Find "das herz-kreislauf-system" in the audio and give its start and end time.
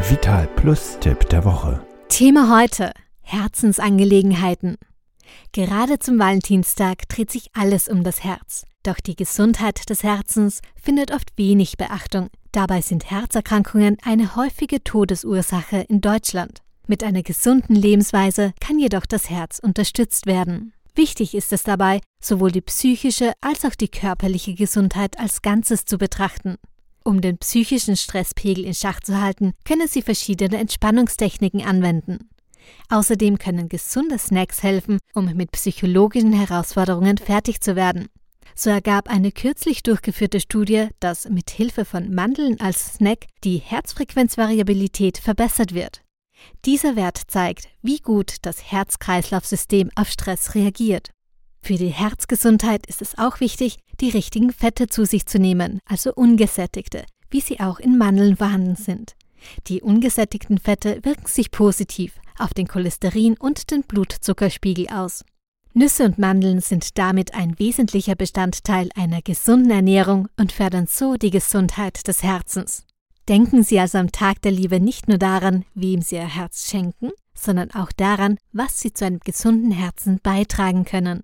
48.42-49.90